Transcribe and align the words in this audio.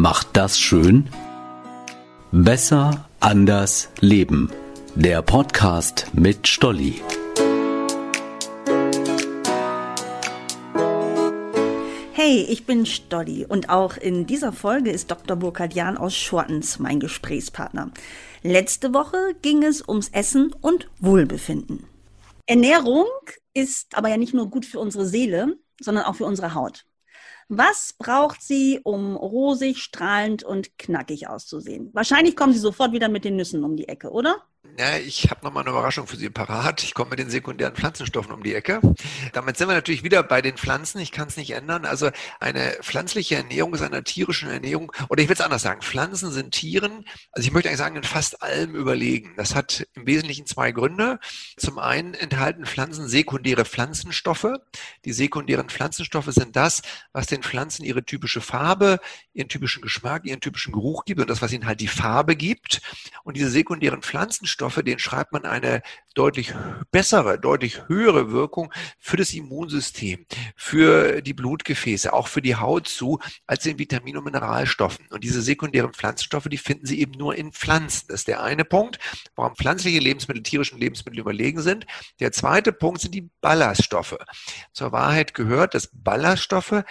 macht 0.00 0.28
das 0.32 0.58
schön? 0.58 1.08
Besser, 2.32 3.06
anders, 3.20 3.90
leben. 4.00 4.50
Der 4.94 5.20
Podcast 5.20 6.06
mit 6.14 6.48
Stolli. 6.48 7.02
Hey, 12.12 12.46
ich 12.48 12.64
bin 12.64 12.86
Stolli 12.86 13.44
und 13.44 13.68
auch 13.68 13.98
in 13.98 14.26
dieser 14.26 14.52
Folge 14.52 14.90
ist 14.90 15.10
Dr. 15.10 15.36
Burkhard 15.36 15.74
Jahn 15.74 15.98
aus 15.98 16.16
Schortens 16.16 16.78
mein 16.78 16.98
Gesprächspartner. 16.98 17.90
Letzte 18.42 18.94
Woche 18.94 19.18
ging 19.42 19.62
es 19.62 19.86
ums 19.86 20.08
Essen 20.08 20.54
und 20.62 20.88
Wohlbefinden. 21.00 21.84
Ernährung 22.46 23.04
ist 23.52 23.94
aber 23.98 24.08
ja 24.08 24.16
nicht 24.16 24.32
nur 24.32 24.48
gut 24.48 24.64
für 24.64 24.78
unsere 24.78 25.04
Seele, 25.04 25.58
sondern 25.78 26.04
auch 26.04 26.14
für 26.14 26.24
unsere 26.24 26.54
Haut. 26.54 26.86
Was 27.52 27.94
braucht 27.98 28.42
sie, 28.42 28.78
um 28.84 29.16
rosig, 29.16 29.78
strahlend 29.78 30.44
und 30.44 30.78
knackig 30.78 31.26
auszusehen? 31.26 31.90
Wahrscheinlich 31.92 32.36
kommen 32.36 32.52
Sie 32.52 32.60
sofort 32.60 32.92
wieder 32.92 33.08
mit 33.08 33.24
den 33.24 33.34
Nüssen 33.34 33.64
um 33.64 33.74
die 33.74 33.88
Ecke, 33.88 34.10
oder? 34.10 34.36
Ja, 34.80 34.98
ich 34.98 35.30
habe 35.30 35.44
nochmal 35.44 35.62
eine 35.62 35.70
Überraschung 35.70 36.06
für 36.06 36.16
Sie 36.16 36.28
parat. 36.28 36.82
Ich 36.82 36.92
komme 36.92 37.10
mit 37.10 37.18
den 37.18 37.30
sekundären 37.30 37.74
Pflanzenstoffen 37.74 38.32
um 38.32 38.42
die 38.42 38.54
Ecke. 38.54 38.80
Damit 39.32 39.56
sind 39.56 39.68
wir 39.68 39.74
natürlich 39.74 40.04
wieder 40.04 40.22
bei 40.22 40.42
den 40.42 40.58
Pflanzen. 40.58 41.00
Ich 41.00 41.12
kann 41.12 41.28
es 41.28 41.38
nicht 41.38 41.52
ändern. 41.52 41.86
Also 41.86 42.10
eine 42.40 42.76
pflanzliche 42.82 43.36
Ernährung 43.36 43.74
ist 43.74 43.80
einer 43.80 44.04
tierischen 44.04 44.50
Ernährung. 44.50 44.92
Oder 45.08 45.22
ich 45.22 45.28
will 45.28 45.34
es 45.34 45.40
anders 45.40 45.62
sagen. 45.62 45.80
Pflanzen 45.80 46.30
sind 46.30 46.52
Tieren, 46.52 47.06
also 47.32 47.46
ich 47.46 47.52
möchte 47.52 47.68
eigentlich 47.70 47.78
sagen, 47.78 47.96
in 47.96 48.04
fast 48.04 48.42
allem 48.42 48.74
überlegen. 48.74 49.32
Das 49.36 49.54
hat 49.54 49.86
im 49.94 50.06
Wesentlichen 50.06 50.44
zwei 50.44 50.72
Gründe. 50.72 51.20
Zum 51.56 51.78
einen 51.78 52.12
enthalten 52.12 52.66
Pflanzen 52.66 53.08
sekundäre 53.08 53.64
Pflanzenstoffe. 53.64 54.48
Die 55.06 55.12
sekundären 55.12 55.70
Pflanzenstoffe 55.70 56.32
sind 56.32 56.54
das, 56.56 56.82
was 57.12 57.26
den 57.26 57.42
Pflanzen 57.42 57.84
ihre 57.84 58.04
typische 58.04 58.42
Farbe, 58.42 59.00
ihren 59.32 59.48
typischen 59.48 59.82
Geschmack, 59.82 60.26
ihren 60.26 60.40
typischen 60.40 60.72
Geruch 60.72 61.06
gibt 61.06 61.20
und 61.20 61.30
das, 61.30 61.40
was 61.40 61.52
ihnen 61.52 61.66
halt 61.66 61.80
die 61.80 61.88
Farbe 61.88 62.36
gibt. 62.36 62.82
Und 63.24 63.36
diese 63.36 63.50
sekundären 63.50 64.02
Pflanzenstoffe 64.02 64.49
Stoffe, 64.50 64.84
denen 64.84 64.98
schreibt 64.98 65.32
man 65.32 65.44
eine 65.44 65.82
deutlich 66.14 66.52
bessere, 66.90 67.38
deutlich 67.38 67.88
höhere 67.88 68.32
Wirkung 68.32 68.72
für 68.98 69.16
das 69.16 69.32
Immunsystem, 69.32 70.26
für 70.56 71.22
die 71.22 71.34
Blutgefäße, 71.34 72.12
auch 72.12 72.28
für 72.28 72.42
die 72.42 72.56
Haut 72.56 72.88
zu, 72.88 73.20
als 73.46 73.62
den 73.62 73.78
Vitamin- 73.78 74.16
und 74.16 74.24
Mineralstoffen. 74.24 75.06
Und 75.10 75.22
diese 75.22 75.40
sekundären 75.40 75.92
Pflanzenstoffe, 75.92 76.48
die 76.50 76.58
finden 76.58 76.86
Sie 76.86 77.00
eben 77.00 77.12
nur 77.12 77.36
in 77.36 77.52
Pflanzen. 77.52 78.06
Das 78.08 78.20
ist 78.20 78.28
der 78.28 78.42
eine 78.42 78.64
Punkt, 78.64 78.98
warum 79.36 79.54
pflanzliche 79.54 80.00
Lebensmittel 80.00 80.42
tierischen 80.42 80.78
Lebensmitteln 80.78 81.20
überlegen 81.20 81.62
sind. 81.62 81.86
Der 82.18 82.32
zweite 82.32 82.72
Punkt 82.72 83.00
sind 83.00 83.14
die 83.14 83.30
Ballaststoffe. 83.40 84.18
Zur 84.72 84.92
Wahrheit 84.92 85.34
gehört, 85.34 85.74
dass 85.74 85.90
Ballaststoffe 85.92 86.82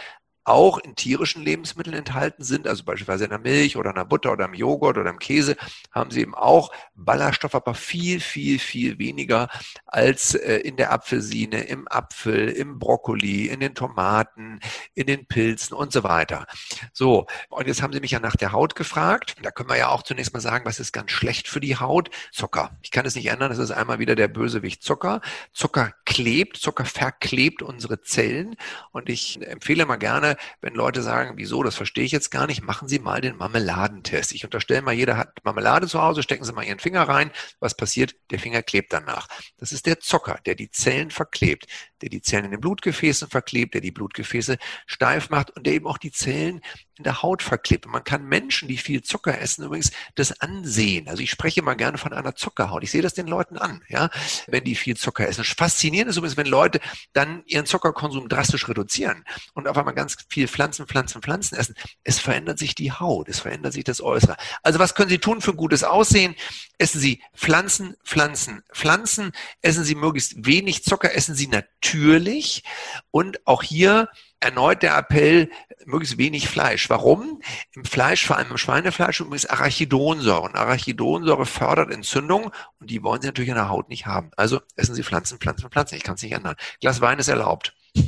auch 0.50 0.80
in 0.80 0.96
tierischen 0.96 1.44
Lebensmitteln 1.44 1.96
enthalten 1.96 2.44
sind, 2.44 2.68
also 2.68 2.84
beispielsweise 2.84 3.26
in 3.26 3.30
der 3.30 3.40
Milch 3.40 3.78
oder 3.78 3.92
in 3.92 3.96
der 3.96 4.06
Butter 4.06 4.32
oder 4.32 4.46
im 4.46 4.56
Joghurt 4.56 4.98
oder 4.98 5.10
im 5.10 5.20
Käse, 5.20 5.56
haben 5.92 6.10
sie 6.10 6.22
eben 6.22 6.34
auch 6.34 6.72
Ballaststoffe, 6.96 7.56
aber 7.56 7.76
viel, 7.76 8.20
viel, 8.20 8.58
viel 8.58 8.98
weniger 8.98 9.48
als 9.86 10.34
äh, 10.34 10.58
in 10.58 10.76
der 10.76 10.92
Apfelsine, 10.92 11.62
im 11.62 11.88
Apfel, 11.88 12.50
im 12.50 12.80
Brokkoli, 12.80 13.46
in 13.46 13.60
den 13.60 13.76
Tomaten, 13.76 14.60
in 14.96 15.06
den 15.06 15.28
Pilzen 15.28 15.76
und 15.76 15.94
so 15.94 16.04
weiter. 16.04 16.48
So, 16.94 17.28
und 17.50 17.68
jetzt 17.68 17.84
haben 17.84 17.94
Sie 17.94 18.00
mich 18.00 18.12
ja 18.12 18.20
nach 18.20 18.36
der 18.36 18.52
Haut 18.52 18.76
gefragt. 18.76 19.36
Da 19.44 19.52
können 19.52 19.70
wir 19.70 19.78
ja 19.78 19.90
auch 19.90 20.04
zunächst 20.04 20.34
mal 20.34 20.40
sagen, 20.40 20.66
was 20.66 20.80
ist 20.80 20.92
ganz 20.92 21.12
schlecht 21.12 21.48
für 21.48 21.60
die 21.60 21.78
Haut? 21.78 22.10
Zucker. 22.32 22.78
Ich 22.82 22.92
kann 22.92 23.06
es 23.06 23.16
nicht 23.16 23.28
ändern, 23.28 23.50
das 23.50 23.60
ist 23.60 23.72
einmal 23.72 24.00
wieder 24.00 24.16
der 24.16 24.28
Bösewicht 24.28 24.84
Zucker. 24.84 25.22
Zucker 25.54 25.94
klebt, 26.06 26.58
Zucker 26.58 26.86
verklebt 26.86 27.62
unsere 27.62 28.02
Zellen 28.02 28.56
und 28.92 29.10
ich 29.10 29.46
empfehle 29.46 29.86
mal 29.86 29.98
gerne, 29.98 30.38
wenn 30.62 30.74
Leute 30.74 31.02
sagen, 31.02 31.34
wieso, 31.36 31.64
das 31.64 31.76
verstehe 31.76 32.04
ich 32.04 32.12
jetzt 32.12 32.32
gar 32.32 32.48
nicht, 32.48 32.64
machen 32.64 32.88
Sie 32.88 33.00
mal 33.00 33.22
den 33.22 33.38
Marmeladentest. 33.38 34.34
Ich 34.34 34.44
unterstelle 34.44 34.82
mal, 34.82 34.94
jeder 34.94 35.18
hat 35.18 35.44
Marmelade 35.44 35.88
zu 35.88 36.02
Hause, 36.02 36.24
stecken 36.24 36.44
Sie 36.44 36.54
mal 36.54 36.64
Ihren 36.64 36.80
Finger 36.80 37.04
rein. 37.04 37.32
Was 37.60 37.76
passiert? 37.76 38.16
Der 38.32 38.40
Finger 38.40 38.64
klebt 38.64 38.94
danach. 38.94 39.28
Das 39.58 39.72
ist 39.72 39.86
der 39.86 40.00
Zucker, 40.00 40.40
der 40.46 40.56
die 40.56 40.72
Zellen 40.72 41.12
verklebt, 41.12 41.68
der 42.02 42.10
die 42.10 42.22
Zellen 42.22 42.46
in 42.46 42.52
den 42.52 42.62
Blutgefäßen 42.62 43.30
verklebt, 43.30 43.74
der 43.74 43.82
die 43.82 43.92
Blutgefäße 43.92 44.58
steif 44.86 45.30
macht 45.30 45.52
und 45.52 45.66
der 45.66 45.74
eben 45.74 45.88
auch 45.88 45.98
die 45.98 46.12
Zellen 46.12 46.62
in 47.00 47.04
der 47.04 47.24
Haut 47.24 47.42
verklebt. 47.42 47.86
Und 47.86 47.94
man 47.94 48.04
kann 48.04 48.26
Menschen, 48.26 48.68
die 48.68 48.78
viel 48.78 49.02
Zucker 49.02 49.40
essen, 49.40 49.66
übrigens 49.66 49.92
das 50.16 50.40
ansehen. 50.42 51.08
Also 51.08 51.24
ich 51.24 51.32
spreche 51.32 51.62
mal 51.62 51.76
gerne 51.76 51.98
von 51.98 52.14
einer 52.14 52.36
Zuckerhaut. 52.36 52.84
Ich 52.84 52.92
sehe 52.92 53.02
das 53.02 53.14
den 53.14 53.28
Leuten 53.28 53.58
an, 53.58 53.82
ja, 53.88 54.10
wenn 54.48 54.66
die 54.66 54.76
viel 54.76 54.98
Zucker 54.98 55.28
essen. 55.28 55.44
Faszinierend 55.44 56.10
ist 56.10 56.18
übrigens, 56.18 56.38
wenn 56.38 56.48
Leute 56.48 56.80
dann 57.14 57.44
ihren 57.46 57.66
Zuckerkonsum 57.66 58.28
drastisch 58.28 58.68
reduzieren 58.68 59.24
und 59.54 59.68
auf 59.68 59.78
einmal 59.78 59.96
ganz 59.96 60.18
viel 60.30 60.48
Pflanzen, 60.48 60.88
Pflanzen, 60.88 61.22
Pflanzen 61.22 61.56
essen. 61.58 61.76
Es 62.04 62.20
verändert 62.20 62.60
sich 62.60 62.76
die 62.76 62.92
Haut, 62.92 63.28
es 63.28 63.40
verändert 63.40 63.74
sich 63.74 63.84
das 63.84 64.02
Äußere. 64.02 64.38
Also 64.64 64.80
was 64.80 64.96
können 64.96 65.10
Sie 65.10 65.18
tun 65.18 65.42
für 65.42 65.54
gutes 65.54 65.84
Aussehen? 65.84 66.36
Essen 66.78 67.00
Sie 67.00 67.22
Pflanzen, 67.36 67.96
Pflanzen, 68.04 68.64
Pflanzen. 68.74 69.32
Essen 69.62 69.84
Sie 69.84 69.96
möglichst 69.96 70.46
wenig 70.46 70.84
Zucker, 70.84 71.14
essen 71.14 71.36
Sie 71.36 71.48
natürlich. 71.48 72.64
Und 73.12 73.46
auch 73.46 73.64
hier 73.64 74.10
erneut 74.40 74.84
der 74.84 74.98
Appell, 74.98 75.50
möglichst 75.86 76.18
wenig 76.18 76.48
Fleisch. 76.48 76.90
Warum? 76.90 77.42
Im 77.74 77.84
Fleisch, 77.84 78.26
vor 78.26 78.38
allem 78.38 78.52
im 78.52 78.58
Schweinefleisch, 78.58 79.20
übrigens 79.20 79.46
Arachidonsäure. 79.46 80.42
Und 80.42 80.56
Arachidonsäure 80.56 81.46
fördert 81.46 81.92
Entzündung 81.92 82.52
und 82.80 82.90
die 82.90 83.04
wollen 83.04 83.22
Sie 83.22 83.28
natürlich 83.28 83.50
in 83.50 83.56
der 83.56 83.70
Haut 83.70 83.90
nicht 83.90 84.06
haben. 84.06 84.32
Also 84.38 84.62
essen 84.76 84.96
Sie 84.96 85.04
Pflanzen, 85.04 85.40
Pflanzen, 85.40 85.70
Pflanzen. 85.70 85.96
Ich 85.96 86.04
kann 86.04 86.16
es 86.16 86.22
nicht 86.22 86.34
ändern. 86.34 86.56
Glas 86.80 87.02
Wein 87.02 87.20
ist 87.20 87.28
erlaubt. 87.28 87.74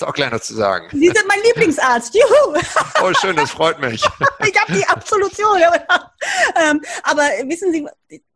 das 0.00 0.08
auch 0.08 0.14
gleich 0.14 0.30
noch 0.30 0.40
zu 0.40 0.54
sagen. 0.54 0.88
Sie 0.90 1.06
sind 1.06 1.24
mein 1.26 1.40
Lieblingsarzt. 1.44 2.14
Juhu. 2.14 2.58
Oh, 3.02 3.12
schön, 3.14 3.34
das 3.34 3.50
freut 3.50 3.80
mich. 3.80 4.02
ich 4.46 4.60
habe 4.60 4.74
die 4.74 4.84
Absolution. 4.86 5.58
ähm, 6.62 6.82
aber 7.02 7.22
wissen 7.46 7.72
Sie, 7.72 7.86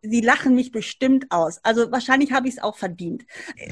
Sie 0.01 0.21
lachen 0.21 0.55
mich 0.55 0.71
bestimmt 0.71 1.27
aus. 1.31 1.61
Also 1.63 1.91
wahrscheinlich 1.91 2.33
habe 2.33 2.49
ich 2.49 2.55
es 2.55 2.63
auch 2.63 2.77
verdient. 2.77 3.25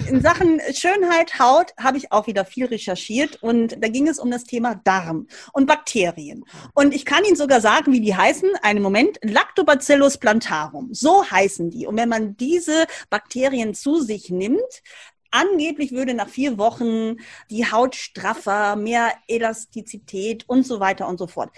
In 0.08 0.20
Sachen 0.20 0.60
Schönheit, 0.75 1.38
Haut 1.38 1.72
habe 1.78 1.98
ich 1.98 2.12
auch 2.12 2.26
wieder 2.26 2.44
viel 2.44 2.66
recherchiert 2.66 3.42
und 3.42 3.76
da 3.82 3.88
ging 3.88 4.08
es 4.08 4.19
um 4.19 4.31
das 4.31 4.44
Thema 4.44 4.75
Darm 4.84 5.28
und 5.52 5.66
Bakterien. 5.66 6.44
Und 6.75 6.94
ich 6.94 7.04
kann 7.04 7.25
Ihnen 7.25 7.36
sogar 7.36 7.60
sagen, 7.60 7.92
wie 7.92 8.00
die 8.00 8.14
heißen. 8.14 8.50
Einen 8.62 8.82
Moment. 8.82 9.19
Lactobacillus 9.22 10.19
plantarum. 10.19 10.88
So 10.92 11.25
heißen 11.31 11.70
die. 11.70 11.86
Und 11.86 11.97
wenn 11.97 12.08
man 12.08 12.36
diese 12.36 12.86
Bakterien 13.10 13.75
zu 13.75 14.00
sich 14.00 14.31
nimmt, 14.31 14.82
Angeblich 15.32 15.93
würde 15.93 16.15
nach 16.15 16.28
vier 16.28 16.59
Wochen 16.59 17.16
die 17.50 17.65
Haut 17.70 17.97
straffer, 17.97 18.76
mehr 18.76 19.12
Elastizität 19.26 20.48
und 20.48 20.66
so 20.66 20.78
weiter 20.78 21.09
und 21.09 21.19
so 21.19 21.26
fort. 21.26 21.50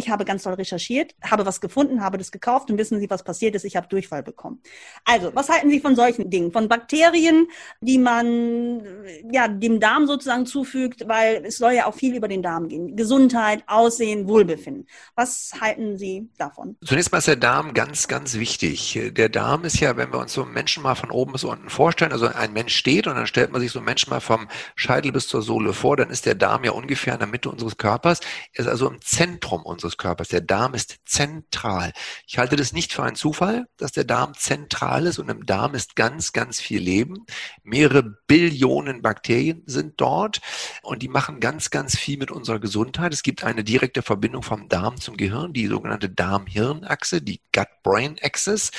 Ich 0.00 0.08
habe 0.08 0.24
ganz 0.24 0.44
toll 0.44 0.54
recherchiert, 0.54 1.14
habe 1.22 1.44
was 1.44 1.60
gefunden, 1.60 2.02
habe 2.02 2.16
das 2.16 2.32
gekauft 2.32 2.70
und 2.70 2.78
wissen 2.78 2.98
Sie, 3.00 3.10
was 3.10 3.22
passiert 3.22 3.54
ist? 3.54 3.64
Ich 3.64 3.76
habe 3.76 3.86
Durchfall 3.86 4.22
bekommen. 4.22 4.62
Also, 5.04 5.30
was 5.34 5.50
halten 5.50 5.68
Sie 5.68 5.78
von 5.78 5.94
solchen 5.94 6.30
Dingen? 6.30 6.52
Von 6.52 6.68
Bakterien, 6.68 7.48
die 7.82 7.98
man 7.98 8.82
ja 9.30 9.46
dem 9.46 9.78
Darm 9.78 10.06
sozusagen 10.06 10.46
zufügt, 10.46 11.06
weil 11.06 11.44
es 11.44 11.58
soll 11.58 11.72
ja 11.72 11.84
auch 11.84 11.94
viel 11.94 12.14
über 12.16 12.28
den 12.28 12.42
Darm 12.42 12.68
gehen. 12.68 12.96
Gesundheit, 12.96 13.62
Aussehen, 13.66 14.26
Wohlbefinden. 14.26 14.86
Was 15.16 15.52
halten 15.60 15.98
Sie 15.98 16.30
davon? 16.38 16.78
Zunächst 16.82 17.12
mal 17.12 17.18
ist 17.18 17.28
der 17.28 17.36
Darm 17.36 17.74
ganz, 17.74 18.08
ganz 18.08 18.38
wichtig. 18.38 18.98
Der 19.12 19.28
Darm 19.28 19.64
ist 19.64 19.80
ja, 19.80 19.98
wenn 19.98 20.14
wir 20.14 20.18
uns 20.18 20.32
so 20.32 20.44
einen 20.44 20.54
Menschen 20.54 20.82
mal 20.82 20.94
von 20.94 21.10
oben 21.10 21.32
bis 21.32 21.44
unten 21.44 21.68
vorstellen, 21.68 22.12
also 22.12 22.26
ein 22.26 22.54
Mensch 22.54 22.74
steht 22.74 23.06
und 23.06 23.16
dann 23.16 23.26
stellt 23.26 23.52
man 23.52 23.60
sich 23.60 23.70
so 23.70 23.80
einen 23.80 23.86
Menschen 23.86 24.08
mal 24.08 24.20
vom 24.20 24.48
Scheitel 24.76 25.12
bis 25.12 25.28
zur 25.28 25.42
Sohle 25.42 25.74
vor, 25.74 25.98
dann 25.98 26.08
ist 26.08 26.24
der 26.24 26.36
Darm 26.36 26.64
ja 26.64 26.70
ungefähr 26.70 27.12
in 27.12 27.18
der 27.18 27.28
Mitte 27.28 27.50
unseres 27.50 27.76
Körpers. 27.76 28.20
Er 28.54 28.60
ist 28.60 28.68
also 28.68 28.88
im 28.88 29.02
Zentrum 29.02 29.62
unseres 29.62 29.89
unseres 29.90 29.96
Körpers. 29.96 30.28
Der 30.28 30.40
Darm 30.40 30.74
ist 30.74 30.98
zentral. 31.04 31.92
Ich 32.26 32.38
halte 32.38 32.56
das 32.56 32.72
nicht 32.72 32.92
für 32.92 33.02
einen 33.02 33.16
Zufall, 33.16 33.66
dass 33.76 33.92
der 33.92 34.04
Darm 34.04 34.34
zentral 34.34 35.06
ist 35.06 35.18
und 35.18 35.28
im 35.28 35.46
Darm 35.46 35.74
ist 35.74 35.96
ganz, 35.96 36.32
ganz 36.32 36.60
viel 36.60 36.80
Leben. 36.80 37.24
Mehrere 37.62 38.02
Billionen 38.26 39.02
Bakterien 39.02 39.62
sind 39.66 40.00
dort 40.00 40.40
und 40.82 41.02
die 41.02 41.08
machen 41.08 41.40
ganz, 41.40 41.70
ganz 41.70 41.96
viel 41.96 42.18
mit 42.18 42.30
unserer 42.30 42.60
Gesundheit. 42.60 43.12
Es 43.12 43.22
gibt 43.22 43.44
eine 43.44 43.64
direkte 43.64 44.02
Verbindung 44.02 44.42
vom 44.42 44.68
Darm 44.68 45.00
zum 45.00 45.16
Gehirn, 45.16 45.52
die 45.52 45.66
sogenannte 45.66 46.08
Darm-Hirn-Achse, 46.08 47.22
die 47.22 47.40
Gut-Brain-Axis. 47.54 48.70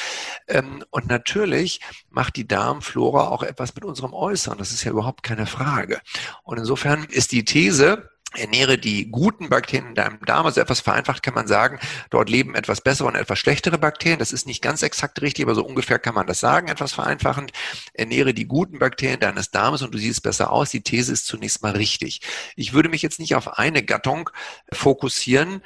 Ähm, 0.47 0.83
und 0.91 1.07
natürlich 1.07 1.81
macht 2.09 2.35
die 2.35 2.47
Darmflora 2.47 3.27
auch 3.27 3.43
etwas 3.43 3.75
mit 3.75 3.85
unserem 3.85 4.13
Äußeren. 4.13 4.57
Das 4.57 4.71
ist 4.71 4.83
ja 4.83 4.91
überhaupt 4.91 5.23
keine 5.23 5.45
Frage. 5.45 5.99
Und 6.43 6.57
insofern 6.57 7.05
ist 7.05 7.31
die 7.31 7.45
These, 7.45 8.10
ernähre 8.33 8.77
die 8.77 9.09
guten 9.11 9.49
Bakterien 9.49 9.89
in 9.89 9.95
deinem 9.95 10.19
Darm. 10.25 10.45
Also 10.45 10.61
etwas 10.61 10.79
vereinfacht 10.79 11.23
kann 11.23 11.33
man 11.33 11.47
sagen, 11.47 11.79
dort 12.09 12.29
leben 12.29 12.55
etwas 12.55 12.81
bessere 12.81 13.07
und 13.07 13.15
etwas 13.15 13.39
schlechtere 13.39 13.77
Bakterien. 13.77 14.19
Das 14.19 14.31
ist 14.31 14.47
nicht 14.47 14.61
ganz 14.61 14.83
exakt 14.83 15.21
richtig, 15.21 15.45
aber 15.45 15.55
so 15.55 15.65
ungefähr 15.65 15.99
kann 15.99 16.15
man 16.15 16.27
das 16.27 16.39
sagen, 16.39 16.67
etwas 16.67 16.93
vereinfachend. 16.93 17.51
Ernähre 17.93 18.33
die 18.33 18.45
guten 18.45 18.79
Bakterien 18.79 19.19
deines 19.19 19.51
Darmes 19.51 19.81
und 19.81 19.93
du 19.93 19.97
siehst 19.97 20.23
besser 20.23 20.51
aus. 20.51 20.69
Die 20.69 20.81
These 20.81 21.11
ist 21.11 21.25
zunächst 21.25 21.61
mal 21.61 21.73
richtig. 21.73 22.21
Ich 22.55 22.73
würde 22.73 22.89
mich 22.89 23.01
jetzt 23.01 23.19
nicht 23.19 23.35
auf 23.35 23.57
eine 23.59 23.83
Gattung 23.83 24.29
fokussieren. 24.71 25.61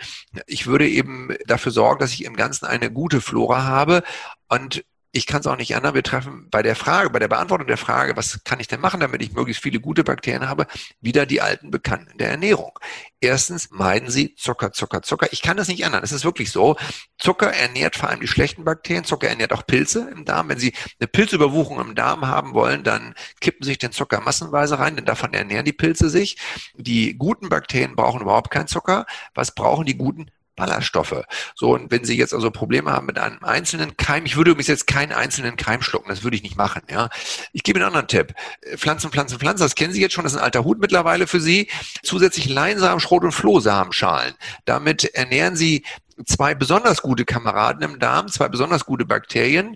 Ich 0.48 0.68
würde 0.68 0.88
eben 0.90 1.36
dafür 1.46 1.72
sorgen, 1.72 2.00
dass 2.00 2.14
ich 2.14 2.26
im 2.26 2.36
Ganzen 2.36 2.66
eine 2.66 2.92
gute 2.92 3.22
Flora 3.22 3.64
habe 3.64 4.04
und 4.48 4.84
Ich 5.16 5.28
kann 5.28 5.40
es 5.40 5.48
auch 5.48 5.56
nicht 5.56 5.72
ändern. 5.72 5.94
Wir 5.94 6.04
treffen 6.04 6.50
bei 6.52 6.62
der 6.62 6.76
Frage, 6.76 7.10
bei 7.10 7.20
der 7.20 7.30
Beantwortung 7.30 7.68
der 7.68 7.78
Frage, 7.78 8.18
was 8.18 8.44
kann 8.44 8.60
ich 8.60 8.68
denn 8.68 8.82
machen, 8.82 9.00
damit 9.00 9.22
ich 9.22 9.32
möglichst 9.32 9.64
viele 9.64 9.80
gute 9.80 10.04
Bakterien 10.04 10.50
habe, 10.50 10.68
wieder 11.00 11.26
die 11.26 11.40
alten 11.40 11.72
Bekannten 11.72 12.18
der 12.18 12.32
Ernährung. 12.32 12.78
Erstens 13.22 13.70
meiden 13.72 14.10
Sie 14.10 14.36
Zucker, 14.36 14.74
Zucker, 14.74 15.04
Zucker. 15.04 15.28
Ich 15.32 15.42
kann 15.42 15.56
das 15.56 15.70
nicht 15.70 15.86
ändern. 15.86 16.04
Es 16.04 16.12
ist 16.12 16.26
wirklich 16.26 16.52
so. 16.52 16.76
Zucker 17.18 17.50
ernährt 17.50 17.96
vor 17.96 18.10
allem 18.10 18.20
die 18.20 18.28
schlechten 18.28 18.66
Bakterien. 18.66 19.06
Zucker 19.06 19.30
ernährt 19.30 19.54
auch 19.54 19.66
Pilze 19.66 20.10
im 20.12 20.26
Darm. 20.26 20.50
Wenn 20.50 20.60
Sie 20.60 20.74
eine 21.00 21.08
Pilzüberwuchung 21.08 21.80
im 21.80 21.96
Darm 21.96 22.28
haben 22.28 22.54
wollen, 22.54 22.84
dann 22.84 23.16
kippen 23.40 23.64
Sie 23.64 23.70
sich 23.70 23.78
den 23.78 23.94
Zucker 23.94 24.20
massenweise 24.20 24.80
rein, 24.80 24.98
denn 24.98 25.06
davon 25.06 25.34
ernähren 25.34 25.64
die 25.64 25.72
Pilze 25.72 26.10
sich. 26.10 26.38
Die 26.74 27.18
guten 27.18 27.48
Bakterien 27.48 27.96
brauchen 27.96 28.20
überhaupt 28.20 28.52
keinen 28.52 28.68
Zucker. 28.68 29.06
Was 29.34 29.56
brauchen 29.56 29.86
die 29.86 29.96
guten? 29.98 30.30
Ballaststoffe. 30.56 31.24
So, 31.56 31.74
und 31.74 31.92
wenn 31.92 32.06
Sie 32.06 32.18
jetzt 32.18 32.34
also 32.34 32.52
Probleme 32.52 32.92
haben 32.92 33.06
mit 33.06 33.20
einem 33.20 33.44
einzelnen 33.44 33.98
Keim, 33.98 34.26
ich 34.26 34.36
würde 34.36 34.52
übrigens 34.52 34.68
jetzt 34.68 34.88
keinen 34.88 35.12
einzelnen 35.12 35.58
Keim 35.58 35.82
schlucken, 35.82 36.10
das 36.10 36.24
würde 36.24 36.38
ich 36.38 36.44
nicht 36.44 36.58
machen, 36.58 36.82
ja. 36.90 37.10
Ich 37.54 37.64
gebe 37.64 37.80
Ihnen 37.80 37.86
einen 37.88 37.96
anderen 37.96 38.08
Tipp. 38.08 38.36
Pflanzen, 38.78 39.12
Pflanzen, 39.12 39.40
Pflanzen, 39.40 39.64
das 39.64 39.76
kennen 39.76 39.94
Sie 39.94 40.02
jetzt 40.02 40.14
schon, 40.14 40.24
das 40.24 40.34
ist 40.34 40.40
ein 40.40 40.44
alter 40.44 40.64
Hut 40.64 40.80
mittlerweile 40.80 41.28
für 41.28 41.40
Sie. 41.40 41.70
Zusätzlich 42.04 42.50
Leinsamen, 42.50 43.00
Schrot 43.00 43.24
und 43.24 43.32
Flohsamenschalen. 43.32 44.34
Damit 44.66 45.04
ernähren 45.14 45.56
Sie 45.56 45.84
zwei 46.26 46.56
besonders 46.56 47.02
gute 47.02 47.26
Kameraden 47.26 47.82
im 47.82 48.00
Darm, 48.00 48.28
zwei 48.28 48.48
besonders 48.48 48.86
gute 48.86 49.06
Bakterien, 49.06 49.76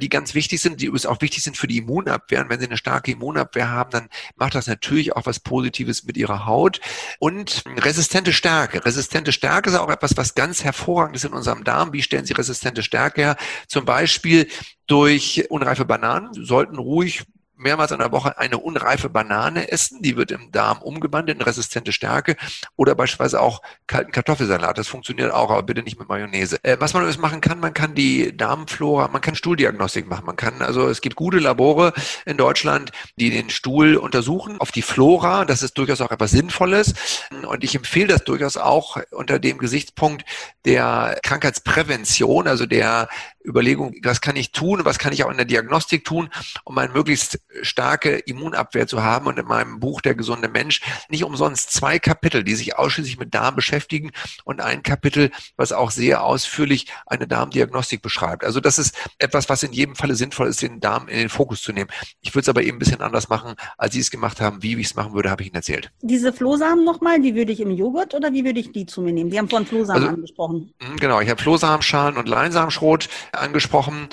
die 0.00 0.08
ganz 0.08 0.34
wichtig 0.34 0.60
sind, 0.60 0.80
die 0.80 0.86
übrigens 0.86 1.06
auch 1.06 1.20
wichtig 1.20 1.42
sind 1.42 1.56
für 1.56 1.66
die 1.66 1.78
Immunabwehr. 1.78 2.40
Und 2.40 2.50
wenn 2.50 2.60
Sie 2.60 2.66
eine 2.66 2.76
starke 2.76 3.12
Immunabwehr 3.12 3.70
haben, 3.70 3.90
dann 3.90 4.08
macht 4.36 4.54
das 4.54 4.66
natürlich 4.66 5.16
auch 5.16 5.26
was 5.26 5.40
Positives 5.40 6.04
mit 6.04 6.16
Ihrer 6.16 6.46
Haut. 6.46 6.80
Und 7.18 7.64
resistente 7.76 8.32
Stärke. 8.32 8.84
Resistente 8.84 9.32
Stärke 9.32 9.70
ist 9.70 9.76
auch 9.76 9.90
etwas, 9.90 10.16
was 10.16 10.34
ganz 10.34 10.62
hervorragend 10.62 11.16
ist 11.16 11.24
in 11.24 11.32
unserem 11.32 11.64
Darm. 11.64 11.92
Wie 11.92 12.02
stellen 12.02 12.24
Sie 12.24 12.34
resistente 12.34 12.82
Stärke 12.82 13.22
her? 13.22 13.36
Zum 13.66 13.84
Beispiel 13.84 14.48
durch 14.86 15.46
unreife 15.50 15.84
Bananen. 15.84 16.30
Sollten 16.34 16.76
ruhig 16.76 17.24
mehrmals 17.60 17.92
in 17.92 17.98
der 17.98 18.12
Woche 18.12 18.38
eine 18.38 18.58
unreife 18.58 19.08
Banane 19.08 19.70
essen, 19.70 20.02
die 20.02 20.16
wird 20.16 20.30
im 20.30 20.50
Darm 20.50 20.82
umgewandelt 20.82 21.38
in 21.38 21.44
resistente 21.44 21.92
Stärke 21.92 22.36
oder 22.76 22.94
beispielsweise 22.94 23.40
auch 23.40 23.62
kalten 23.86 24.12
Kartoffelsalat. 24.12 24.78
Das 24.78 24.88
funktioniert 24.88 25.32
auch, 25.32 25.50
aber 25.50 25.62
bitte 25.62 25.82
nicht 25.82 25.98
mit 25.98 26.08
Mayonnaise. 26.08 26.58
Äh, 26.62 26.78
was 26.80 26.94
man 26.94 27.02
übrigens 27.02 27.20
machen 27.20 27.40
kann, 27.40 27.60
man 27.60 27.74
kann 27.74 27.94
die 27.94 28.36
Darmflora, 28.36 29.08
man 29.08 29.20
kann 29.20 29.34
Stuhldiagnostik 29.34 30.08
machen. 30.08 30.26
Man 30.26 30.36
kann, 30.36 30.62
also 30.62 30.88
es 30.88 31.00
gibt 31.00 31.16
gute 31.16 31.38
Labore 31.38 31.92
in 32.24 32.36
Deutschland, 32.36 32.92
die 33.16 33.30
den 33.30 33.50
Stuhl 33.50 33.96
untersuchen 33.96 34.60
auf 34.60 34.72
die 34.72 34.82
Flora. 34.82 35.44
Das 35.44 35.62
ist 35.62 35.76
durchaus 35.76 36.00
auch 36.00 36.10
etwas 36.10 36.30
Sinnvolles. 36.30 36.94
Und 37.46 37.62
ich 37.62 37.74
empfehle 37.74 38.08
das 38.08 38.24
durchaus 38.24 38.56
auch 38.56 38.96
unter 39.10 39.38
dem 39.38 39.58
Gesichtspunkt 39.58 40.24
der 40.64 41.18
Krankheitsprävention, 41.22 42.48
also 42.48 42.66
der 42.66 43.08
Überlegung, 43.44 43.94
was 44.02 44.20
kann 44.20 44.36
ich 44.36 44.52
tun, 44.52 44.84
was 44.84 44.98
kann 44.98 45.12
ich 45.12 45.24
auch 45.24 45.30
in 45.30 45.36
der 45.36 45.46
Diagnostik 45.46 46.04
tun, 46.04 46.28
um 46.64 46.76
eine 46.78 46.92
möglichst 46.92 47.40
starke 47.62 48.16
Immunabwehr 48.16 48.86
zu 48.86 49.02
haben. 49.02 49.26
Und 49.26 49.38
in 49.38 49.46
meinem 49.46 49.80
Buch 49.80 50.00
Der 50.00 50.14
gesunde 50.14 50.48
Mensch 50.48 50.80
nicht 51.08 51.24
umsonst 51.24 51.72
zwei 51.72 51.98
Kapitel, 51.98 52.44
die 52.44 52.54
sich 52.54 52.76
ausschließlich 52.76 53.18
mit 53.18 53.34
Darm 53.34 53.56
beschäftigen 53.56 54.10
und 54.44 54.60
ein 54.60 54.82
Kapitel, 54.82 55.30
was 55.56 55.72
auch 55.72 55.90
sehr 55.90 56.22
ausführlich 56.22 56.86
eine 57.06 57.26
Darmdiagnostik 57.26 58.02
beschreibt. 58.02 58.44
Also 58.44 58.60
das 58.60 58.78
ist 58.78 58.96
etwas, 59.18 59.48
was 59.48 59.62
in 59.62 59.72
jedem 59.72 59.96
Falle 59.96 60.14
sinnvoll 60.14 60.48
ist, 60.48 60.62
den 60.62 60.80
Darm 60.80 61.08
in 61.08 61.18
den 61.18 61.28
Fokus 61.28 61.62
zu 61.62 61.72
nehmen. 61.72 61.90
Ich 62.20 62.34
würde 62.34 62.42
es 62.42 62.48
aber 62.48 62.62
eben 62.62 62.76
ein 62.76 62.78
bisschen 62.78 63.00
anders 63.00 63.28
machen, 63.28 63.54
als 63.78 63.94
Sie 63.94 64.00
es 64.00 64.10
gemacht 64.10 64.40
haben. 64.40 64.62
Wie 64.62 64.78
ich 64.78 64.86
es 64.86 64.94
machen 64.94 65.14
würde, 65.14 65.30
habe 65.30 65.42
ich 65.42 65.48
Ihnen 65.48 65.56
erzählt. 65.56 65.90
Diese 66.02 66.32
Flohsamen 66.32 66.84
nochmal, 66.84 67.20
die 67.20 67.34
würde 67.34 67.52
ich 67.52 67.60
im 67.60 67.70
Joghurt 67.70 68.14
oder 68.14 68.32
wie 68.32 68.44
würde 68.44 68.60
ich 68.60 68.72
die 68.72 68.86
zu 68.86 69.00
mir 69.02 69.12
nehmen? 69.12 69.30
Die 69.30 69.38
haben 69.38 69.48
vorhin 69.48 69.66
Flohsamen 69.66 70.02
also, 70.02 70.14
angesprochen. 70.14 70.72
Hm, 70.80 70.96
genau, 70.96 71.20
ich 71.20 71.28
habe 71.28 71.40
Flohsamenschalen 71.40 72.16
und 72.16 72.28
Leinsamenschrot 72.28 73.08
angesprochen. 73.32 74.08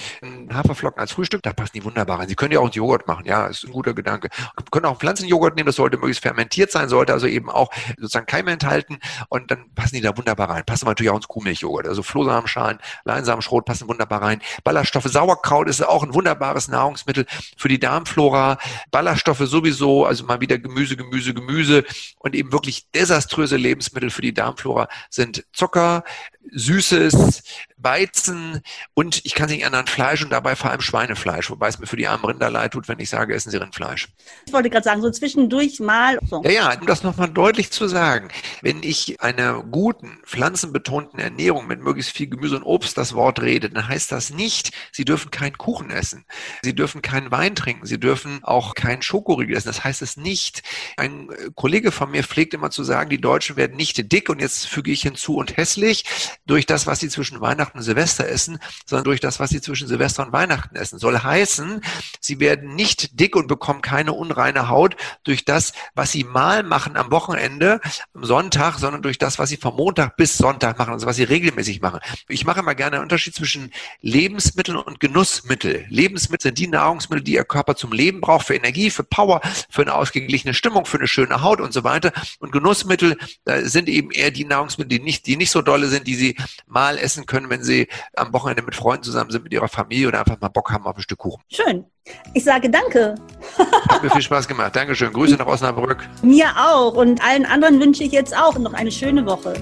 Haferflocken 0.51 0.99
als 0.99 1.11
Frühstück, 1.11 1.43
da 1.43 1.53
passen 1.53 1.71
die 1.75 1.83
wunderbar 1.83 2.19
rein. 2.19 2.27
Sie 2.27 2.35
können 2.35 2.51
ja 2.51 2.59
auch 2.59 2.65
einen 2.65 2.71
Joghurt 2.71 3.07
machen, 3.07 3.25
ja, 3.25 3.47
ist 3.47 3.65
ein 3.65 3.71
guter 3.71 3.93
Gedanke. 3.93 4.29
Können 4.71 4.85
auch 4.85 4.99
Pflanzenjoghurt 4.99 5.55
nehmen, 5.55 5.67
das 5.67 5.75
sollte 5.75 5.97
möglichst 5.97 6.23
fermentiert 6.23 6.71
sein, 6.71 6.89
sollte 6.89 7.13
also 7.13 7.27
eben 7.27 7.49
auch 7.49 7.71
sozusagen 7.97 8.25
Keime 8.25 8.51
enthalten 8.51 8.99
und 9.29 9.51
dann 9.51 9.73
passen 9.73 9.95
die 9.95 10.01
da 10.01 10.15
wunderbar 10.17 10.49
rein. 10.49 10.63
Passen 10.65 10.85
natürlich 10.85 11.09
auch 11.11 11.17
ins 11.17 11.27
Kuhmilchjoghurt. 11.27 11.87
Also 11.87 12.03
Flohsamenschalen, 12.03 12.79
Leinsamenschrot 13.05 13.65
passen 13.65 13.87
wunderbar 13.87 14.21
rein. 14.21 14.41
Ballaststoffe, 14.63 15.05
Sauerkraut 15.05 15.67
ist 15.69 15.85
auch 15.85 16.03
ein 16.03 16.13
wunderbares 16.13 16.67
Nahrungsmittel 16.67 17.25
für 17.57 17.67
die 17.67 17.79
Darmflora. 17.79 18.57
Ballaststoffe 18.91 19.39
sowieso, 19.39 20.05
also 20.05 20.25
mal 20.25 20.41
wieder 20.41 20.57
Gemüse, 20.57 20.97
Gemüse, 20.97 21.33
Gemüse 21.33 21.83
und 22.19 22.35
eben 22.35 22.51
wirklich 22.51 22.89
desaströse 22.91 23.57
Lebensmittel 23.57 24.09
für 24.09 24.21
die 24.21 24.33
Darmflora 24.33 24.87
sind 25.09 25.45
Zucker, 25.53 26.03
Süßes, 26.51 27.43
Weizen 27.77 28.61
und 28.93 29.21
ich 29.23 29.35
kann 29.35 29.45
es 29.45 29.51
nicht 29.51 29.63
ändern, 29.63 29.87
Fleisch 29.87 30.23
und 30.23 30.31
dabei 30.31 30.55
vor 30.55 30.71
allem 30.71 30.81
Schweinefleisch, 30.81 31.49
wobei 31.49 31.67
es 31.67 31.79
mir 31.79 31.85
für 31.85 31.95
die 31.95 32.07
armen 32.07 32.25
Rinder 32.25 32.49
leid 32.49 32.73
tut, 32.73 32.87
wenn 32.87 32.99
ich 32.99 33.09
sage, 33.09 33.35
essen 33.35 33.51
Sie 33.51 33.57
Rindfleisch. 33.57 34.09
Ich 34.45 34.53
wollte 34.53 34.69
gerade 34.69 34.83
sagen, 34.83 35.01
so 35.01 35.11
zwischendurch 35.11 35.79
mal. 35.79 36.17
So. 36.27 36.41
Ja, 36.43 36.51
ja, 36.51 36.79
um 36.79 36.87
das 36.87 37.03
nochmal 37.03 37.29
deutlich 37.29 37.71
zu 37.71 37.87
sagen, 37.87 38.29
wenn 38.61 38.81
ich 38.81 39.21
einer 39.21 39.63
guten, 39.63 40.19
pflanzenbetonten 40.25 41.19
Ernährung 41.19 41.67
mit 41.67 41.81
möglichst 41.81 42.11
viel 42.11 42.27
Gemüse 42.27 42.55
und 42.55 42.63
Obst 42.63 42.97
das 42.97 43.13
Wort 43.13 43.41
rede, 43.41 43.69
dann 43.69 43.87
heißt 43.87 44.11
das 44.11 44.31
nicht, 44.31 44.71
Sie 44.91 45.05
dürfen 45.05 45.29
keinen 45.29 45.57
Kuchen 45.57 45.91
essen, 45.91 46.25
Sie 46.63 46.73
dürfen 46.73 47.01
keinen 47.01 47.29
Wein 47.31 47.55
trinken, 47.55 47.85
Sie 47.85 47.99
dürfen 47.99 48.43
auch 48.43 48.73
keinen 48.73 49.03
Schokoriegel 49.03 49.55
essen. 49.55 49.67
Das 49.67 49.83
heißt 49.83 50.01
es 50.01 50.17
nicht. 50.17 50.63
Ein 50.97 51.29
Kollege 51.55 51.91
von 51.91 52.09
mir 52.09 52.23
pflegt 52.23 52.53
immer 52.55 52.71
zu 52.71 52.83
sagen, 52.83 53.09
die 53.09 53.21
Deutschen 53.21 53.55
werden 53.55 53.77
nicht 53.77 54.11
dick 54.11 54.29
und 54.29 54.41
jetzt 54.41 54.67
füge 54.67 54.91
ich 54.91 55.01
hinzu 55.03 55.35
und 55.35 55.57
hässlich 55.57 56.05
durch 56.47 56.65
das, 56.65 56.87
was 56.87 56.99
sie 56.99 57.09
zwischen 57.09 57.41
Weihnachten 57.41 57.77
und 57.77 57.83
Silvester 57.83 58.27
essen, 58.27 58.57
sondern 58.85 59.03
durch 59.03 59.19
das, 59.19 59.39
was 59.39 59.49
sie 59.49 59.61
zwischen 59.61 59.87
Silvester 59.87 60.25
und 60.25 60.31
Weihnachten 60.31 60.75
essen. 60.75 60.97
Soll 60.97 61.19
heißen, 61.19 61.81
sie 62.19 62.39
werden 62.39 62.75
nicht 62.75 63.19
dick 63.19 63.35
und 63.35 63.47
bekommen 63.47 63.81
keine 63.81 64.13
unreine 64.13 64.69
Haut 64.69 64.95
durch 65.23 65.45
das, 65.45 65.73
was 65.93 66.11
sie 66.11 66.23
mal 66.23 66.63
machen 66.63 66.95
am 66.95 67.11
Wochenende, 67.11 67.81
am 68.13 68.23
Sonntag, 68.23 68.79
sondern 68.79 69.01
durch 69.01 69.17
das, 69.17 69.37
was 69.37 69.49
sie 69.49 69.57
vom 69.57 69.75
Montag 69.75 70.15
bis 70.15 70.37
Sonntag 70.37 70.79
machen, 70.79 70.93
also 70.93 71.05
was 71.05 71.17
sie 71.17 71.23
regelmäßig 71.23 71.81
machen. 71.81 71.99
Ich 72.27 72.45
mache 72.45 72.61
immer 72.61 72.75
gerne 72.75 72.95
einen 72.95 73.03
Unterschied 73.03 73.35
zwischen 73.35 73.71
Lebensmitteln 74.01 74.77
und 74.77 74.99
Genussmittel. 74.99 75.85
Lebensmittel 75.89 76.49
sind 76.49 76.59
die 76.59 76.67
Nahrungsmittel, 76.67 77.23
die 77.23 77.33
ihr 77.33 77.43
Körper 77.43 77.75
zum 77.75 77.91
Leben 77.91 78.21
braucht, 78.21 78.47
für 78.47 78.55
Energie, 78.55 78.89
für 78.89 79.03
Power, 79.03 79.41
für 79.69 79.81
eine 79.81 79.93
ausgeglichene 79.93 80.53
Stimmung, 80.53 80.85
für 80.85 80.97
eine 80.97 81.07
schöne 81.07 81.41
Haut 81.41 81.59
und 81.59 81.73
so 81.73 81.83
weiter. 81.83 82.13
Und 82.39 82.51
Genussmittel 82.51 83.17
äh, 83.45 83.63
sind 83.63 83.89
eben 83.89 84.11
eher 84.11 84.31
die 84.31 84.45
Nahrungsmittel, 84.45 84.97
die 84.97 85.03
nicht, 85.03 85.27
die 85.27 85.35
nicht 85.35 85.51
so 85.51 85.61
dolle 85.61 85.87
sind, 85.87 86.07
die 86.07 86.15
sie 86.15 86.36
mal 86.67 86.97
essen 86.97 87.25
können, 87.25 87.49
wenn 87.49 87.63
sie 87.63 87.87
am 88.15 88.33
Wochenende 88.33 88.63
mit 88.63 88.75
Freunden 88.75 89.03
zusammen 89.03 89.31
sind, 89.31 89.43
mit 89.43 89.53
ihrer 89.53 89.67
Familie 89.67 90.07
oder 90.09 90.19
einfach 90.19 90.39
mal 90.39 90.49
Bock 90.49 90.71
haben 90.71 90.85
auf 90.85 90.95
ein 90.95 91.01
Stück 91.01 91.19
Kuchen. 91.19 91.43
Schön. 91.51 91.85
Ich 92.33 92.43
sage 92.43 92.69
danke. 92.69 93.15
Hat 93.89 94.03
mir 94.03 94.09
viel 94.09 94.21
Spaß 94.21 94.47
gemacht. 94.47 94.75
Dankeschön. 94.75 95.11
Grüße 95.11 95.35
nach 95.35 95.47
Osnabrück. 95.47 96.07
Mir 96.21 96.47
auch. 96.57 96.93
Und 96.93 97.23
allen 97.23 97.45
anderen 97.45 97.79
wünsche 97.79 98.03
ich 98.03 98.11
jetzt 98.11 98.35
auch 98.35 98.57
noch 98.57 98.73
eine 98.73 98.91
schöne 98.91 99.25
Woche. 99.25 99.53